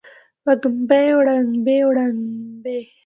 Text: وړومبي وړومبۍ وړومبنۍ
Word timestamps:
وړومبي 0.45 1.03
وړومبۍ 1.15 1.79
وړومبنۍ 1.87 2.81